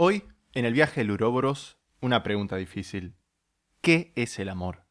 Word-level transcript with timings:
Hoy, 0.00 0.22
en 0.52 0.64
el 0.64 0.74
viaje 0.74 1.00
del 1.00 1.10
Uroboros, 1.10 1.76
una 2.00 2.22
pregunta 2.22 2.54
difícil. 2.54 3.16
¿Qué 3.80 4.12
es 4.14 4.38
el 4.38 4.48
amor? 4.48 4.84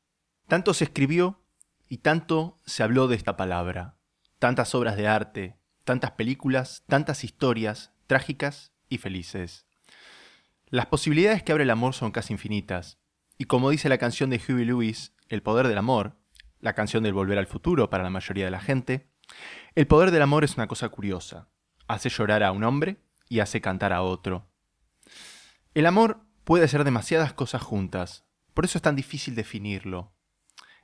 Tanto 0.49 0.73
se 0.73 0.83
escribió 0.83 1.45
y 1.87 1.99
tanto 1.99 2.57
se 2.65 2.83
habló 2.83 3.07
de 3.07 3.15
esta 3.15 3.37
palabra. 3.37 3.95
Tantas 4.37 4.75
obras 4.75 4.97
de 4.97 5.07
arte, 5.07 5.55
tantas 5.85 6.11
películas, 6.11 6.83
tantas 6.87 7.23
historias, 7.23 7.93
trágicas 8.07 8.73
y 8.89 8.97
felices. 8.97 9.65
Las 10.65 10.87
posibilidades 10.87 11.41
que 11.41 11.53
abre 11.53 11.63
el 11.63 11.69
amor 11.69 11.93
son 11.93 12.11
casi 12.11 12.33
infinitas. 12.33 12.99
Y 13.37 13.45
como 13.45 13.69
dice 13.69 13.87
la 13.87 13.99
canción 13.99 14.29
de 14.29 14.41
Huey 14.45 14.65
Lewis, 14.65 15.15
El 15.29 15.41
poder 15.41 15.69
del 15.69 15.77
amor, 15.77 16.17
la 16.59 16.73
canción 16.73 17.03
del 17.03 17.13
volver 17.13 17.37
al 17.37 17.47
futuro 17.47 17.89
para 17.89 18.03
la 18.03 18.09
mayoría 18.09 18.43
de 18.43 18.51
la 18.51 18.59
gente, 18.59 19.09
el 19.73 19.87
poder 19.87 20.11
del 20.11 20.23
amor 20.23 20.43
es 20.43 20.57
una 20.57 20.67
cosa 20.67 20.89
curiosa. 20.89 21.47
Hace 21.87 22.09
llorar 22.09 22.43
a 22.43 22.51
un 22.51 22.65
hombre 22.65 22.97
y 23.29 23.39
hace 23.39 23.61
cantar 23.61 23.93
a 23.93 24.01
otro. 24.01 24.49
El 25.77 25.85
amor 25.85 26.25
puede 26.43 26.67
ser 26.67 26.83
demasiadas 26.83 27.33
cosas 27.33 27.61
juntas, 27.61 28.25
por 28.55 28.65
eso 28.65 28.79
es 28.79 28.81
tan 28.81 28.95
difícil 28.95 29.35
definirlo. 29.35 30.11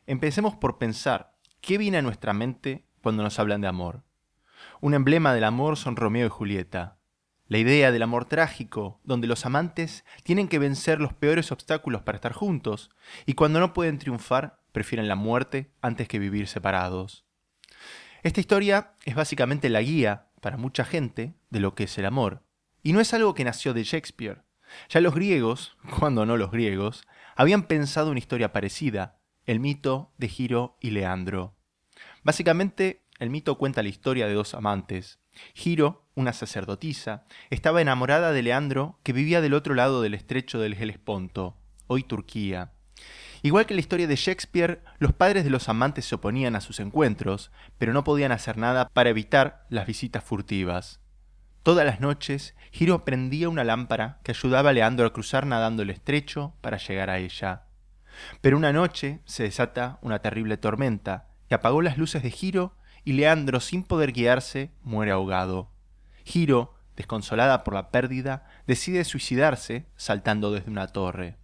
Empecemos 0.05 0.55
por 0.55 0.77
pensar 0.77 1.33
qué 1.61 1.79
viene 1.79 1.97
a 1.97 2.03
nuestra 2.03 2.31
mente 2.31 2.85
cuando 3.01 3.23
nos 3.23 3.39
hablan 3.39 3.61
de 3.61 3.67
amor. 3.67 4.03
Un 4.81 4.93
emblema 4.93 5.33
del 5.33 5.45
amor 5.45 5.77
son 5.77 5.95
Romeo 5.95 6.27
y 6.27 6.29
Julieta. 6.29 6.99
La 7.47 7.57
idea 7.57 7.91
del 7.91 8.03
amor 8.03 8.25
trágico, 8.25 9.01
donde 9.03 9.25
los 9.25 9.47
amantes 9.47 10.05
tienen 10.21 10.47
que 10.47 10.59
vencer 10.59 11.01
los 11.01 11.13
peores 11.13 11.51
obstáculos 11.51 12.03
para 12.03 12.17
estar 12.17 12.33
juntos, 12.33 12.91
y 13.25 13.33
cuando 13.33 13.59
no 13.59 13.73
pueden 13.73 13.97
triunfar, 13.97 14.61
prefieren 14.73 15.07
la 15.07 15.15
muerte 15.15 15.71
antes 15.81 16.07
que 16.07 16.19
vivir 16.19 16.47
separados. 16.47 17.25
Esta 18.21 18.41
historia 18.41 18.93
es 19.05 19.15
básicamente 19.15 19.69
la 19.69 19.81
guía, 19.81 20.27
para 20.39 20.57
mucha 20.57 20.85
gente, 20.85 21.33
de 21.49 21.59
lo 21.61 21.73
que 21.73 21.85
es 21.85 21.97
el 21.97 22.05
amor, 22.05 22.43
y 22.83 22.93
no 22.93 22.99
es 22.99 23.11
algo 23.15 23.33
que 23.33 23.43
nació 23.43 23.73
de 23.73 23.85
Shakespeare. 23.85 24.43
Ya 24.89 25.01
los 25.01 25.15
griegos, 25.15 25.77
cuando 25.99 26.25
no 26.25 26.37
los 26.37 26.51
griegos, 26.51 27.03
habían 27.35 27.63
pensado 27.63 28.11
una 28.11 28.19
historia 28.19 28.53
parecida, 28.53 29.19
el 29.45 29.59
mito 29.59 30.11
de 30.17 30.27
Giro 30.27 30.77
y 30.79 30.91
Leandro. 30.91 31.55
Básicamente, 32.23 33.03
el 33.19 33.29
mito 33.29 33.57
cuenta 33.57 33.83
la 33.83 33.89
historia 33.89 34.27
de 34.27 34.33
dos 34.33 34.53
amantes. 34.53 35.19
Giro, 35.53 36.07
una 36.15 36.33
sacerdotisa, 36.33 37.25
estaba 37.49 37.81
enamorada 37.81 38.31
de 38.31 38.43
Leandro, 38.43 38.99
que 39.03 39.13
vivía 39.13 39.41
del 39.41 39.53
otro 39.53 39.73
lado 39.73 40.01
del 40.01 40.13
estrecho 40.13 40.59
del 40.59 40.73
Helesponto, 40.73 41.57
hoy 41.87 42.03
Turquía. 42.03 42.71
Igual 43.41 43.65
que 43.65 43.73
la 43.73 43.81
historia 43.81 44.07
de 44.07 44.15
Shakespeare, 44.15 44.83
los 44.99 45.11
padres 45.11 45.43
de 45.43 45.49
los 45.49 45.67
amantes 45.67 46.05
se 46.05 46.15
oponían 46.15 46.55
a 46.55 46.61
sus 46.61 46.79
encuentros, 46.79 47.51
pero 47.77 47.91
no 47.91 48.05
podían 48.05 48.31
hacer 48.31 48.57
nada 48.57 48.87
para 48.87 49.09
evitar 49.09 49.65
las 49.69 49.85
visitas 49.85 50.23
furtivas. 50.23 51.02
Todas 51.63 51.85
las 51.85 52.01
noches, 52.01 52.55
Giro 52.73 53.05
prendía 53.05 53.47
una 53.47 53.63
lámpara 53.63 54.19
que 54.23 54.33
ayudaba 54.33 54.71
a 54.71 54.73
Leandro 54.73 55.07
a 55.07 55.13
cruzar 55.13 55.45
nadando 55.45 55.83
el 55.83 55.91
estrecho 55.91 56.53
para 56.59 56.77
llegar 56.77 57.09
a 57.09 57.19
ella. 57.19 57.63
Pero 58.41 58.57
una 58.57 58.73
noche 58.73 59.21
se 59.23 59.43
desata 59.43 59.97
una 60.01 60.19
terrible 60.19 60.57
tormenta 60.57 61.27
que 61.47 61.55
apagó 61.55 61.81
las 61.81 61.97
luces 61.97 62.21
de 62.21 62.31
Giro 62.31 62.75
y 63.05 63.13
Leandro, 63.13 63.61
sin 63.61 63.83
poder 63.83 64.11
guiarse, 64.11 64.71
muere 64.81 65.11
ahogado. 65.11 65.71
Giro, 66.25 66.75
desconsolada 66.97 67.63
por 67.63 67.75
la 67.75 67.91
pérdida, 67.91 68.45
decide 68.67 69.05
suicidarse 69.05 69.85
saltando 69.95 70.51
desde 70.51 70.69
una 70.69 70.87
torre. 70.87 71.37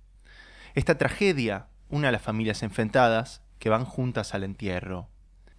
Esta 0.75 0.97
tragedia 0.97 1.67
une 1.90 2.09
a 2.09 2.12
las 2.12 2.22
familias 2.22 2.62
enfrentadas 2.62 3.42
que 3.58 3.70
van 3.70 3.86
juntas 3.86 4.34
al 4.34 4.44
entierro. 4.44 5.08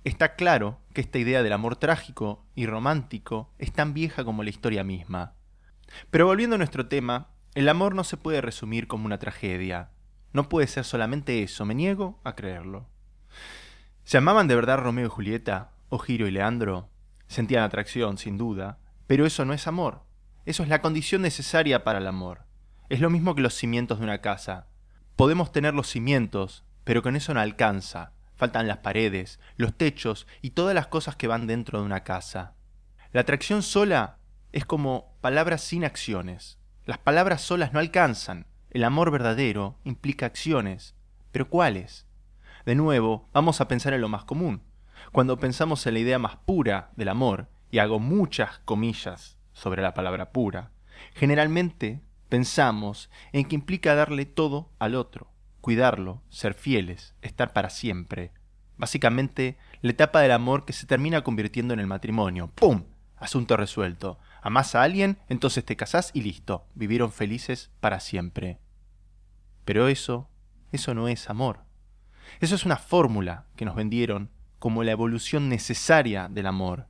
Está 0.02 0.34
claro 0.34 0.80
que 0.94 1.02
esta 1.02 1.18
idea 1.18 1.42
del 1.42 1.52
amor 1.52 1.76
trágico 1.76 2.46
y 2.54 2.64
romántico 2.64 3.52
es 3.58 3.70
tan 3.70 3.92
vieja 3.92 4.24
como 4.24 4.42
la 4.42 4.48
historia 4.48 4.82
misma. 4.82 5.34
Pero 6.10 6.26
volviendo 6.26 6.54
a 6.54 6.58
nuestro 6.58 6.88
tema, 6.88 7.28
el 7.54 7.68
amor 7.68 7.94
no 7.94 8.02
se 8.02 8.16
puede 8.16 8.40
resumir 8.40 8.86
como 8.86 9.04
una 9.04 9.18
tragedia. 9.18 9.90
No 10.32 10.48
puede 10.48 10.68
ser 10.68 10.84
solamente 10.84 11.42
eso, 11.42 11.66
me 11.66 11.74
niego 11.74 12.18
a 12.24 12.34
creerlo. 12.34 12.88
¿Se 14.04 14.16
amaban 14.16 14.48
de 14.48 14.54
verdad 14.54 14.78
Romeo 14.78 15.06
y 15.06 15.10
Julieta, 15.10 15.72
o 15.90 15.98
Giro 15.98 16.26
y 16.26 16.30
Leandro? 16.30 16.88
Sentían 17.26 17.62
atracción, 17.62 18.16
sin 18.16 18.38
duda, 18.38 18.78
pero 19.06 19.26
eso 19.26 19.44
no 19.44 19.52
es 19.52 19.66
amor. 19.66 20.04
Eso 20.46 20.62
es 20.62 20.70
la 20.70 20.80
condición 20.80 21.20
necesaria 21.20 21.84
para 21.84 21.98
el 21.98 22.06
amor. 22.06 22.46
Es 22.88 23.00
lo 23.00 23.10
mismo 23.10 23.34
que 23.34 23.42
los 23.42 23.54
cimientos 23.54 23.98
de 23.98 24.04
una 24.04 24.22
casa. 24.22 24.66
Podemos 25.16 25.52
tener 25.52 25.74
los 25.74 25.88
cimientos, 25.88 26.64
pero 26.84 27.02
con 27.02 27.16
eso 27.16 27.34
no 27.34 27.40
alcanza. 27.40 28.12
Faltan 28.40 28.66
las 28.66 28.78
paredes, 28.78 29.38
los 29.58 29.74
techos 29.74 30.26
y 30.40 30.52
todas 30.52 30.74
las 30.74 30.86
cosas 30.86 31.14
que 31.14 31.26
van 31.26 31.46
dentro 31.46 31.78
de 31.78 31.84
una 31.84 32.04
casa. 32.04 32.54
La 33.12 33.20
atracción 33.20 33.62
sola 33.62 34.16
es 34.50 34.64
como 34.64 35.14
palabras 35.20 35.60
sin 35.60 35.84
acciones. 35.84 36.56
Las 36.86 36.96
palabras 36.96 37.42
solas 37.42 37.74
no 37.74 37.80
alcanzan. 37.80 38.46
El 38.70 38.84
amor 38.84 39.10
verdadero 39.10 39.76
implica 39.84 40.24
acciones. 40.24 40.94
¿Pero 41.32 41.50
cuáles? 41.50 42.06
De 42.64 42.74
nuevo, 42.74 43.28
vamos 43.34 43.60
a 43.60 43.68
pensar 43.68 43.92
en 43.92 44.00
lo 44.00 44.08
más 44.08 44.24
común. 44.24 44.62
Cuando 45.12 45.38
pensamos 45.38 45.86
en 45.86 45.92
la 45.92 46.00
idea 46.00 46.18
más 46.18 46.36
pura 46.36 46.92
del 46.96 47.10
amor, 47.10 47.50
y 47.70 47.78
hago 47.78 47.98
muchas 47.98 48.60
comillas 48.60 49.36
sobre 49.52 49.82
la 49.82 49.92
palabra 49.92 50.32
pura, 50.32 50.70
generalmente 51.12 52.00
pensamos 52.30 53.10
en 53.34 53.44
que 53.44 53.56
implica 53.56 53.94
darle 53.94 54.24
todo 54.24 54.70
al 54.78 54.94
otro, 54.94 55.30
cuidarlo, 55.60 56.22
ser 56.28 56.54
fieles, 56.54 57.14
estar 57.22 57.52
para 57.52 57.70
siempre. 57.70 58.32
Básicamente, 58.76 59.58
la 59.82 59.90
etapa 59.90 60.20
del 60.20 60.32
amor 60.32 60.64
que 60.64 60.72
se 60.72 60.86
termina 60.86 61.22
convirtiendo 61.22 61.74
en 61.74 61.80
el 61.80 61.86
matrimonio. 61.86 62.50
¡Pum! 62.54 62.84
Asunto 63.16 63.56
resuelto. 63.56 64.18
Amás 64.40 64.74
a 64.74 64.82
alguien, 64.82 65.18
entonces 65.28 65.64
te 65.64 65.76
casás 65.76 66.10
y 66.14 66.22
listo. 66.22 66.66
Vivieron 66.74 67.12
felices 67.12 67.70
para 67.80 68.00
siempre. 68.00 68.58
Pero 69.66 69.88
eso, 69.88 70.30
eso 70.72 70.94
no 70.94 71.08
es 71.08 71.28
amor. 71.28 71.64
Eso 72.40 72.54
es 72.54 72.64
una 72.64 72.76
fórmula 72.76 73.46
que 73.56 73.66
nos 73.66 73.74
vendieron 73.74 74.30
como 74.58 74.82
la 74.84 74.92
evolución 74.92 75.48
necesaria 75.48 76.28
del 76.28 76.46
amor. 76.46 76.86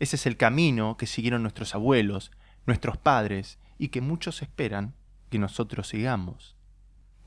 Ese 0.00 0.16
es 0.16 0.26
el 0.26 0.36
camino 0.36 0.96
que 0.96 1.06
siguieron 1.06 1.42
nuestros 1.42 1.74
abuelos, 1.74 2.32
nuestros 2.66 2.96
padres 2.96 3.58
y 3.78 3.88
que 3.88 4.00
muchos 4.00 4.42
esperan 4.42 4.94
que 5.28 5.38
nosotros 5.38 5.88
sigamos. 5.88 6.56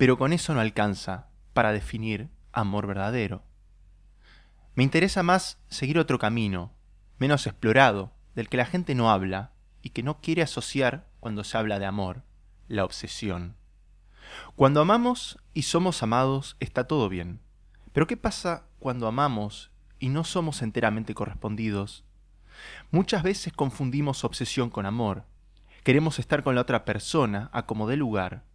Pero 0.03 0.17
con 0.17 0.33
eso 0.33 0.53
no 0.53 0.59
alcanza 0.59 1.29
para 1.53 1.71
definir 1.71 2.27
amor 2.51 2.87
verdadero. 2.87 3.45
Me 4.75 4.83
interesa 4.83 5.23
más 5.23 5.61
seguir 5.69 5.97
otro 5.97 6.19
camino, 6.19 6.73
menos 7.19 7.47
explorado, 7.47 8.11
del 8.35 8.49
que 8.49 8.57
la 8.57 8.65
gente 8.65 8.95
no 8.95 9.09
habla 9.09 9.53
y 9.81 9.91
que 9.91 10.03
no 10.03 10.19
quiere 10.19 10.41
asociar 10.41 11.07
cuando 11.21 11.45
se 11.45 11.57
habla 11.57 11.79
de 11.79 11.85
amor, 11.85 12.23
la 12.67 12.83
obsesión. 12.83 13.55
Cuando 14.57 14.81
amamos 14.81 15.39
y 15.53 15.61
somos 15.61 16.03
amados 16.03 16.57
está 16.59 16.85
todo 16.85 17.07
bien. 17.07 17.39
Pero 17.93 18.05
¿qué 18.05 18.17
pasa 18.17 18.65
cuando 18.79 19.07
amamos 19.07 19.71
y 19.99 20.09
no 20.09 20.25
somos 20.25 20.63
enteramente 20.63 21.13
correspondidos? 21.13 22.03
Muchas 22.91 23.23
veces 23.23 23.53
confundimos 23.53 24.25
obsesión 24.25 24.69
con 24.69 24.85
amor 24.85 25.23
Queremos 25.83 26.17
estar 26.17 26.43
con 26.43 26.55
la 26.55 26.61
otra 26.61 26.85
persona 26.85 27.49
a 27.51 27.65
como 27.65 27.89
dé 27.89 27.97
lugar. 27.97 28.45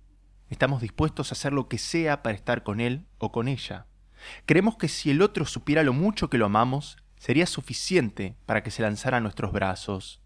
Estamos 0.51 0.81
dispuestos 0.81 1.31
a 1.31 1.35
hacer 1.35 1.53
lo 1.53 1.69
que 1.69 1.79
sea 1.79 2.23
para 2.23 2.35
estar 2.35 2.63
con 2.63 2.81
él 2.81 3.07
o 3.19 3.33
con 3.33 3.49
ella. 3.49 3.87
Creemos 4.47 4.77
que 4.77 4.89
si 4.89 5.11
el 5.11 5.23
otro 5.23 5.45
supiera 5.45 5.83
lo 5.83 5.93
mucho 5.93 6.31
que 6.31 6.39
lo 6.39 6.47
amamos, 6.47 6.97
sería 7.17 7.47
suficiente 7.47 8.37
para 8.47 8.63
que 8.63 8.71
se 8.71 8.83
lanzara 8.83 9.19
a 9.19 9.21
nuestros 9.21 9.53
brazos. 9.53 10.23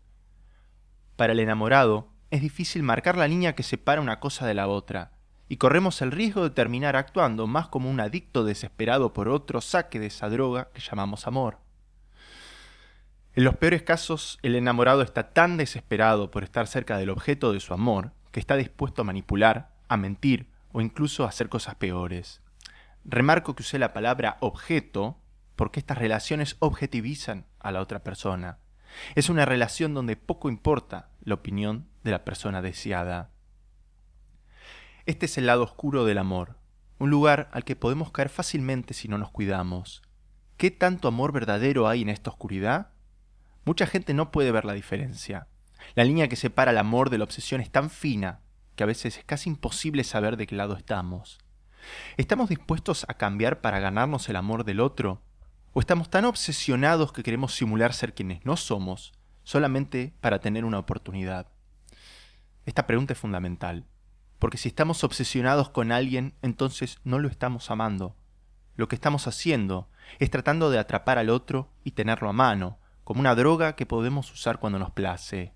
Para 1.16 1.32
el 1.32 1.40
enamorado, 1.40 2.08
es 2.30 2.40
difícil 2.40 2.82
marcar 2.82 3.16
la 3.16 3.28
línea 3.28 3.54
que 3.54 3.62
separa 3.62 4.00
una 4.00 4.20
cosa 4.20 4.46
de 4.46 4.54
la 4.54 4.68
otra, 4.68 5.12
y 5.48 5.56
corremos 5.56 6.00
el 6.00 6.12
riesgo 6.12 6.44
de 6.44 6.50
terminar 6.50 6.96
actuando 6.96 7.46
más 7.46 7.68
como 7.68 7.90
un 7.90 8.00
adicto 8.00 8.44
desesperado 8.44 9.12
por 9.12 9.28
otro 9.28 9.60
saque 9.60 9.98
de 9.98 10.06
esa 10.06 10.30
droga 10.30 10.70
que 10.72 10.80
llamamos 10.80 11.26
amor. 11.26 11.58
En 13.34 13.44
los 13.44 13.56
peores 13.56 13.82
casos, 13.82 14.38
el 14.42 14.54
enamorado 14.54 15.02
está 15.02 15.32
tan 15.32 15.56
desesperado 15.56 16.30
por 16.30 16.42
estar 16.44 16.66
cerca 16.66 16.96
del 16.96 17.10
objeto 17.10 17.52
de 17.52 17.60
su 17.60 17.74
amor 17.74 18.12
que 18.30 18.40
está 18.40 18.56
dispuesto 18.56 19.02
a 19.02 19.04
manipular, 19.04 19.71
a 19.92 19.96
mentir 19.96 20.50
o 20.72 20.80
incluso 20.80 21.24
a 21.24 21.28
hacer 21.28 21.48
cosas 21.48 21.74
peores. 21.74 22.40
Remarco 23.04 23.54
que 23.54 23.62
usé 23.62 23.78
la 23.78 23.92
palabra 23.92 24.38
objeto 24.40 25.20
porque 25.56 25.80
estas 25.80 25.98
relaciones 25.98 26.56
objetivizan 26.60 27.46
a 27.60 27.72
la 27.72 27.80
otra 27.80 28.02
persona. 28.02 28.58
Es 29.14 29.28
una 29.28 29.44
relación 29.44 29.94
donde 29.94 30.16
poco 30.16 30.48
importa 30.48 31.10
la 31.22 31.34
opinión 31.34 31.88
de 32.04 32.10
la 32.10 32.24
persona 32.24 32.62
deseada. 32.62 33.30
Este 35.04 35.26
es 35.26 35.36
el 35.36 35.46
lado 35.46 35.64
oscuro 35.64 36.04
del 36.04 36.18
amor, 36.18 36.56
un 36.98 37.10
lugar 37.10 37.50
al 37.52 37.64
que 37.64 37.76
podemos 37.76 38.10
caer 38.12 38.28
fácilmente 38.28 38.94
si 38.94 39.08
no 39.08 39.18
nos 39.18 39.30
cuidamos. 39.30 40.02
¿Qué 40.56 40.70
tanto 40.70 41.08
amor 41.08 41.32
verdadero 41.32 41.88
hay 41.88 42.02
en 42.02 42.08
esta 42.08 42.30
oscuridad? 42.30 42.92
Mucha 43.64 43.86
gente 43.86 44.14
no 44.14 44.30
puede 44.30 44.52
ver 44.52 44.64
la 44.64 44.74
diferencia. 44.74 45.48
La 45.94 46.04
línea 46.04 46.28
que 46.28 46.36
separa 46.36 46.70
el 46.70 46.78
amor 46.78 47.10
de 47.10 47.18
la 47.18 47.24
obsesión 47.24 47.60
es 47.60 47.70
tan 47.70 47.90
fina 47.90 48.40
que 48.76 48.84
a 48.84 48.86
veces 48.86 49.18
es 49.18 49.24
casi 49.24 49.50
imposible 49.50 50.04
saber 50.04 50.36
de 50.36 50.46
qué 50.46 50.54
lado 50.54 50.76
estamos. 50.76 51.38
¿Estamos 52.16 52.48
dispuestos 52.48 53.04
a 53.08 53.14
cambiar 53.14 53.60
para 53.60 53.80
ganarnos 53.80 54.28
el 54.28 54.36
amor 54.36 54.64
del 54.64 54.80
otro? 54.80 55.22
¿O 55.72 55.80
estamos 55.80 56.10
tan 56.10 56.24
obsesionados 56.24 57.12
que 57.12 57.22
queremos 57.22 57.54
simular 57.54 57.94
ser 57.94 58.14
quienes 58.14 58.44
no 58.44 58.56
somos 58.56 59.12
solamente 59.42 60.14
para 60.20 60.40
tener 60.40 60.64
una 60.64 60.78
oportunidad? 60.78 61.48
Esta 62.64 62.86
pregunta 62.86 63.14
es 63.14 63.18
fundamental, 63.18 63.86
porque 64.38 64.58
si 64.58 64.68
estamos 64.68 65.02
obsesionados 65.02 65.70
con 65.70 65.90
alguien, 65.90 66.34
entonces 66.42 66.98
no 67.04 67.18
lo 67.18 67.28
estamos 67.28 67.70
amando. 67.70 68.16
Lo 68.76 68.88
que 68.88 68.94
estamos 68.94 69.26
haciendo 69.26 69.90
es 70.18 70.30
tratando 70.30 70.70
de 70.70 70.78
atrapar 70.78 71.18
al 71.18 71.30
otro 71.30 71.72
y 71.84 71.92
tenerlo 71.92 72.28
a 72.28 72.32
mano, 72.32 72.78
como 73.04 73.20
una 73.20 73.34
droga 73.34 73.74
que 73.74 73.86
podemos 73.86 74.32
usar 74.32 74.58
cuando 74.60 74.78
nos 74.78 74.92
place. 74.92 75.52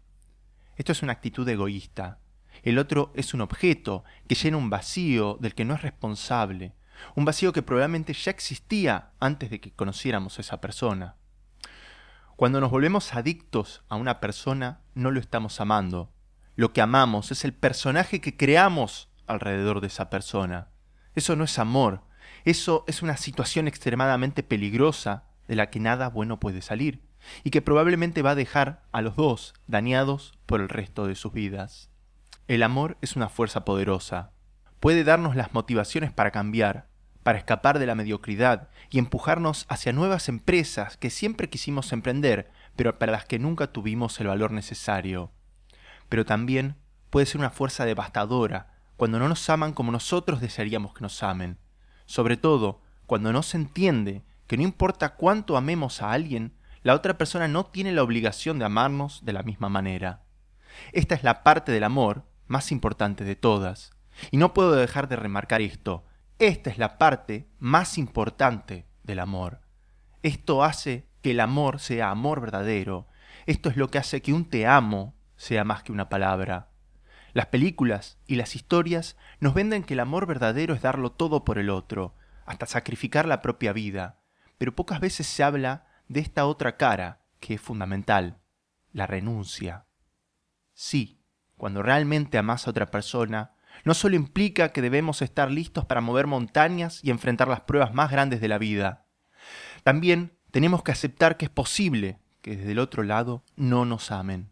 Esto 0.76 0.92
es 0.92 1.02
una 1.02 1.12
actitud 1.12 1.48
egoísta. 1.48 2.18
El 2.66 2.80
otro 2.80 3.12
es 3.14 3.32
un 3.32 3.42
objeto 3.42 4.02
que 4.26 4.34
llena 4.34 4.56
un 4.56 4.70
vacío 4.70 5.38
del 5.40 5.54
que 5.54 5.64
no 5.64 5.74
es 5.74 5.82
responsable, 5.82 6.72
un 7.14 7.24
vacío 7.24 7.52
que 7.52 7.62
probablemente 7.62 8.12
ya 8.12 8.32
existía 8.32 9.12
antes 9.20 9.50
de 9.50 9.60
que 9.60 9.70
conociéramos 9.70 10.36
a 10.36 10.40
esa 10.40 10.60
persona. 10.60 11.14
Cuando 12.34 12.60
nos 12.60 12.72
volvemos 12.72 13.14
adictos 13.14 13.84
a 13.88 13.94
una 13.94 14.18
persona, 14.18 14.80
no 14.96 15.12
lo 15.12 15.20
estamos 15.20 15.60
amando. 15.60 16.10
Lo 16.56 16.72
que 16.72 16.80
amamos 16.80 17.30
es 17.30 17.44
el 17.44 17.54
personaje 17.54 18.20
que 18.20 18.36
creamos 18.36 19.10
alrededor 19.28 19.80
de 19.80 19.86
esa 19.86 20.10
persona. 20.10 20.66
Eso 21.14 21.36
no 21.36 21.44
es 21.44 21.60
amor, 21.60 22.02
eso 22.44 22.82
es 22.88 23.00
una 23.00 23.16
situación 23.16 23.68
extremadamente 23.68 24.42
peligrosa 24.42 25.22
de 25.46 25.54
la 25.54 25.70
que 25.70 25.78
nada 25.78 26.08
bueno 26.08 26.40
puede 26.40 26.62
salir 26.62 27.00
y 27.44 27.50
que 27.50 27.62
probablemente 27.62 28.22
va 28.22 28.32
a 28.32 28.34
dejar 28.34 28.82
a 28.90 29.02
los 29.02 29.14
dos 29.14 29.54
dañados 29.68 30.36
por 30.46 30.60
el 30.60 30.68
resto 30.68 31.06
de 31.06 31.14
sus 31.14 31.32
vidas. 31.32 31.90
El 32.48 32.62
amor 32.62 32.96
es 33.00 33.16
una 33.16 33.28
fuerza 33.28 33.64
poderosa. 33.64 34.30
Puede 34.78 35.02
darnos 35.02 35.34
las 35.34 35.52
motivaciones 35.52 36.12
para 36.12 36.30
cambiar, 36.30 36.86
para 37.24 37.38
escapar 37.38 37.80
de 37.80 37.86
la 37.86 37.96
mediocridad 37.96 38.68
y 38.88 39.00
empujarnos 39.00 39.66
hacia 39.68 39.92
nuevas 39.92 40.28
empresas 40.28 40.96
que 40.96 41.10
siempre 41.10 41.50
quisimos 41.50 41.92
emprender, 41.92 42.52
pero 42.76 43.00
para 43.00 43.10
las 43.10 43.24
que 43.24 43.40
nunca 43.40 43.72
tuvimos 43.72 44.20
el 44.20 44.28
valor 44.28 44.52
necesario. 44.52 45.32
Pero 46.08 46.24
también 46.24 46.76
puede 47.10 47.26
ser 47.26 47.40
una 47.40 47.50
fuerza 47.50 47.84
devastadora 47.84 48.74
cuando 48.96 49.18
no 49.18 49.28
nos 49.28 49.50
aman 49.50 49.72
como 49.72 49.90
nosotros 49.90 50.40
desearíamos 50.40 50.94
que 50.94 51.00
nos 51.00 51.24
amen. 51.24 51.58
Sobre 52.04 52.36
todo 52.36 52.80
cuando 53.06 53.32
no 53.32 53.42
se 53.42 53.56
entiende 53.56 54.22
que 54.46 54.56
no 54.56 54.62
importa 54.62 55.16
cuánto 55.16 55.56
amemos 55.56 56.00
a 56.00 56.12
alguien, 56.12 56.54
la 56.84 56.94
otra 56.94 57.18
persona 57.18 57.48
no 57.48 57.66
tiene 57.66 57.90
la 57.90 58.04
obligación 58.04 58.60
de 58.60 58.66
amarnos 58.66 59.24
de 59.24 59.32
la 59.32 59.42
misma 59.42 59.68
manera. 59.68 60.22
Esta 60.92 61.16
es 61.16 61.24
la 61.24 61.42
parte 61.42 61.72
del 61.72 61.82
amor 61.82 62.24
más 62.46 62.72
importante 62.72 63.24
de 63.24 63.36
todas. 63.36 63.92
Y 64.30 64.36
no 64.36 64.54
puedo 64.54 64.72
dejar 64.72 65.08
de 65.08 65.16
remarcar 65.16 65.60
esto. 65.60 66.04
Esta 66.38 66.70
es 66.70 66.78
la 66.78 66.98
parte 66.98 67.48
más 67.58 67.98
importante 67.98 68.86
del 69.02 69.20
amor. 69.20 69.60
Esto 70.22 70.64
hace 70.64 71.06
que 71.22 71.32
el 71.32 71.40
amor 71.40 71.80
sea 71.80 72.10
amor 72.10 72.40
verdadero. 72.40 73.08
Esto 73.46 73.68
es 73.68 73.76
lo 73.76 73.90
que 73.90 73.98
hace 73.98 74.22
que 74.22 74.32
un 74.32 74.44
te 74.44 74.66
amo 74.66 75.14
sea 75.36 75.64
más 75.64 75.82
que 75.82 75.92
una 75.92 76.08
palabra. 76.08 76.70
Las 77.32 77.46
películas 77.46 78.18
y 78.26 78.36
las 78.36 78.56
historias 78.56 79.16
nos 79.40 79.54
venden 79.54 79.84
que 79.84 79.94
el 79.94 80.00
amor 80.00 80.26
verdadero 80.26 80.74
es 80.74 80.82
darlo 80.82 81.12
todo 81.12 81.44
por 81.44 81.58
el 81.58 81.68
otro, 81.68 82.14
hasta 82.46 82.64
sacrificar 82.66 83.28
la 83.28 83.42
propia 83.42 83.72
vida, 83.72 84.20
pero 84.56 84.74
pocas 84.74 85.00
veces 85.00 85.26
se 85.26 85.42
habla 85.42 85.86
de 86.08 86.20
esta 86.20 86.46
otra 86.46 86.76
cara 86.76 87.20
que 87.40 87.54
es 87.54 87.60
fundamental, 87.60 88.40
la 88.92 89.06
renuncia. 89.06 89.86
Sí, 90.72 91.15
cuando 91.56 91.82
realmente 91.82 92.38
amas 92.38 92.66
a 92.66 92.70
otra 92.70 92.90
persona, 92.90 93.52
no 93.84 93.94
solo 93.94 94.16
implica 94.16 94.70
que 94.70 94.82
debemos 94.82 95.22
estar 95.22 95.50
listos 95.50 95.84
para 95.84 96.00
mover 96.00 96.26
montañas 96.26 97.00
y 97.02 97.10
enfrentar 97.10 97.48
las 97.48 97.60
pruebas 97.60 97.94
más 97.94 98.10
grandes 98.10 98.40
de 98.40 98.48
la 98.48 98.58
vida, 98.58 99.06
también 99.82 100.36
tenemos 100.50 100.82
que 100.82 100.92
aceptar 100.92 101.36
que 101.36 101.44
es 101.46 101.50
posible 101.50 102.18
que 102.40 102.56
desde 102.56 102.72
el 102.72 102.78
otro 102.78 103.02
lado 103.02 103.44
no 103.56 103.84
nos 103.84 104.10
amen. 104.10 104.50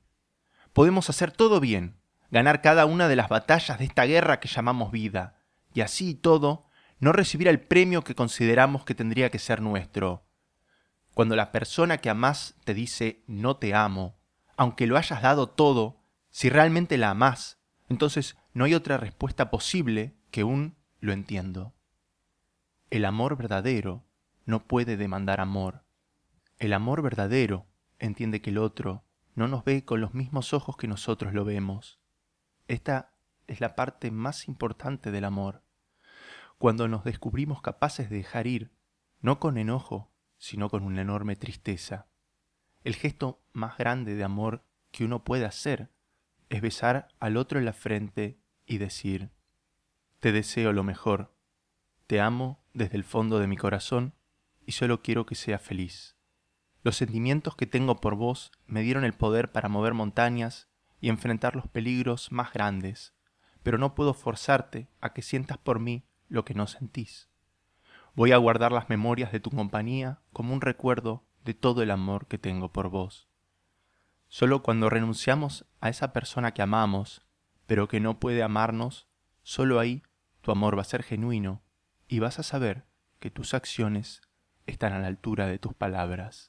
Podemos 0.72 1.10
hacer 1.10 1.32
todo 1.32 1.60
bien, 1.60 1.96
ganar 2.30 2.60
cada 2.60 2.86
una 2.86 3.08
de 3.08 3.16
las 3.16 3.28
batallas 3.28 3.78
de 3.78 3.84
esta 3.84 4.04
guerra 4.04 4.40
que 4.40 4.48
llamamos 4.48 4.90
vida, 4.90 5.36
y 5.72 5.80
así 5.80 6.10
y 6.10 6.14
todo, 6.14 6.66
no 7.00 7.12
recibir 7.12 7.48
el 7.48 7.60
premio 7.60 8.02
que 8.04 8.14
consideramos 8.14 8.84
que 8.84 8.94
tendría 8.94 9.30
que 9.30 9.38
ser 9.38 9.60
nuestro, 9.60 10.24
cuando 11.14 11.36
la 11.36 11.52
persona 11.52 11.98
que 11.98 12.10
amás 12.10 12.56
te 12.64 12.74
dice 12.74 13.22
no 13.26 13.56
te 13.56 13.74
amo, 13.74 14.16
aunque 14.56 14.86
lo 14.86 14.96
hayas 14.96 15.22
dado 15.22 15.48
todo, 15.48 16.03
si 16.34 16.48
realmente 16.48 16.98
la 16.98 17.10
amás, 17.10 17.60
entonces 17.88 18.36
no 18.54 18.64
hay 18.64 18.74
otra 18.74 18.96
respuesta 18.96 19.52
posible 19.52 20.16
que 20.32 20.42
un 20.42 20.76
lo 20.98 21.12
entiendo. 21.12 21.74
El 22.90 23.04
amor 23.04 23.36
verdadero 23.36 24.04
no 24.44 24.66
puede 24.66 24.96
demandar 24.96 25.40
amor. 25.40 25.84
El 26.58 26.72
amor 26.72 27.02
verdadero 27.02 27.68
entiende 28.00 28.42
que 28.42 28.50
el 28.50 28.58
otro 28.58 29.04
no 29.36 29.46
nos 29.46 29.62
ve 29.62 29.84
con 29.84 30.00
los 30.00 30.12
mismos 30.12 30.52
ojos 30.52 30.76
que 30.76 30.88
nosotros 30.88 31.34
lo 31.34 31.44
vemos. 31.44 32.00
Esta 32.66 33.12
es 33.46 33.60
la 33.60 33.76
parte 33.76 34.10
más 34.10 34.48
importante 34.48 35.12
del 35.12 35.26
amor. 35.26 35.62
Cuando 36.58 36.88
nos 36.88 37.04
descubrimos 37.04 37.62
capaces 37.62 38.10
de 38.10 38.16
dejar 38.16 38.48
ir, 38.48 38.72
no 39.20 39.38
con 39.38 39.56
enojo, 39.56 40.10
sino 40.38 40.68
con 40.68 40.82
una 40.82 41.02
enorme 41.02 41.36
tristeza. 41.36 42.08
El 42.82 42.96
gesto 42.96 43.40
más 43.52 43.78
grande 43.78 44.16
de 44.16 44.24
amor 44.24 44.64
que 44.90 45.04
uno 45.04 45.22
puede 45.22 45.44
hacer 45.44 45.93
es 46.48 46.60
besar 46.60 47.08
al 47.20 47.36
otro 47.36 47.58
en 47.58 47.64
la 47.64 47.72
frente 47.72 48.38
y 48.66 48.78
decir, 48.78 49.30
te 50.20 50.32
deseo 50.32 50.72
lo 50.72 50.84
mejor, 50.84 51.34
te 52.06 52.20
amo 52.20 52.62
desde 52.72 52.96
el 52.96 53.04
fondo 53.04 53.38
de 53.38 53.46
mi 53.46 53.56
corazón 53.56 54.14
y 54.66 54.72
solo 54.72 55.02
quiero 55.02 55.26
que 55.26 55.34
seas 55.34 55.62
feliz. 55.62 56.16
Los 56.82 56.96
sentimientos 56.96 57.56
que 57.56 57.66
tengo 57.66 57.96
por 57.96 58.14
vos 58.14 58.52
me 58.66 58.82
dieron 58.82 59.04
el 59.04 59.14
poder 59.14 59.52
para 59.52 59.68
mover 59.68 59.94
montañas 59.94 60.68
y 61.00 61.08
enfrentar 61.08 61.56
los 61.56 61.66
peligros 61.66 62.30
más 62.30 62.52
grandes, 62.52 63.14
pero 63.62 63.78
no 63.78 63.94
puedo 63.94 64.14
forzarte 64.14 64.88
a 65.00 65.12
que 65.12 65.22
sientas 65.22 65.58
por 65.58 65.78
mí 65.78 66.04
lo 66.28 66.44
que 66.44 66.54
no 66.54 66.66
sentís. 66.66 67.28
Voy 68.14 68.32
a 68.32 68.36
guardar 68.36 68.70
las 68.70 68.88
memorias 68.88 69.32
de 69.32 69.40
tu 69.40 69.50
compañía 69.50 70.20
como 70.32 70.54
un 70.54 70.60
recuerdo 70.60 71.24
de 71.44 71.54
todo 71.54 71.82
el 71.82 71.90
amor 71.90 72.26
que 72.26 72.38
tengo 72.38 72.72
por 72.72 72.88
vos. 72.88 73.28
Solo 74.36 74.64
cuando 74.64 74.90
renunciamos 74.90 75.64
a 75.80 75.90
esa 75.90 76.12
persona 76.12 76.54
que 76.54 76.62
amamos, 76.62 77.24
pero 77.66 77.86
que 77.86 78.00
no 78.00 78.18
puede 78.18 78.42
amarnos, 78.42 79.06
solo 79.44 79.78
ahí 79.78 80.02
tu 80.40 80.50
amor 80.50 80.76
va 80.76 80.80
a 80.80 80.86
ser 80.86 81.04
genuino 81.04 81.62
y 82.08 82.18
vas 82.18 82.40
a 82.40 82.42
saber 82.42 82.84
que 83.20 83.30
tus 83.30 83.54
acciones 83.54 84.22
están 84.66 84.92
a 84.92 84.98
la 84.98 85.06
altura 85.06 85.46
de 85.46 85.60
tus 85.60 85.72
palabras. 85.72 86.42